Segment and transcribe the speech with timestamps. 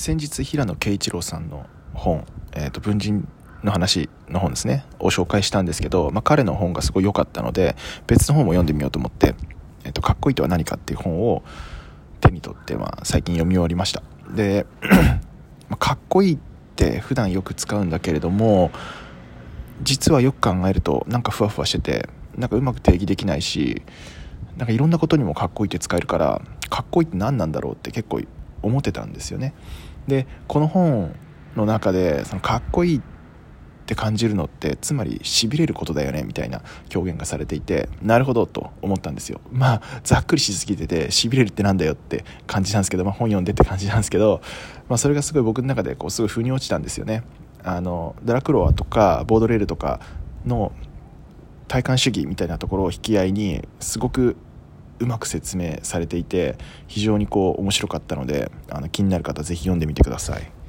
[0.00, 2.24] 先日平野啓一郎さんの本
[2.56, 3.28] 「えーと、文人
[3.62, 7.76] の話」の本ですねを紹介したんですけど、まあ、彼の本がすごい良かったので
[8.06, 9.34] 別の本も読んでみようと思って
[9.84, 11.42] 「えーと、かっこいいとは何か」っていう本を
[12.22, 14.02] 手に取って、まあ、最近読み終わりました。
[14.34, 14.64] で、
[15.78, 16.38] かっこいいっ
[16.76, 18.70] て普段よく使うんだけれども
[19.82, 22.08] 実はよく考えるとなんかふわふわしてて
[22.38, 23.82] なんかうまく定義できないし
[24.56, 26.40] なんかいろんなことにもかっこいいって使えるから
[26.70, 28.22] かっこいいって何なんだろうって結構
[28.62, 29.52] 思ってたんですよね。
[30.06, 31.14] でこの本
[31.56, 33.00] の中でそのかっこいいっ
[33.90, 36.62] て感じるのってつまりしびれることだよねみたいな
[36.94, 39.40] 表現がされていてなるほどと思ったんですよ。
[39.50, 44.42] まあざっくりしすぎててしびれるってなんだよって感じなんですけど、まあ、本読んでって感じなんですけど、
[44.88, 47.24] まあ、それがすごい僕の中でこうすごい腑に落ちたんですよね。
[47.64, 50.00] あのドラクロワとかボードレールとか
[50.46, 50.72] の
[51.66, 54.36] 体感主義みたいなところを引き合いにすごく
[55.00, 60.59] うまく説明されていて非常にこう面白かったのであの気になる方是非読んでみてください。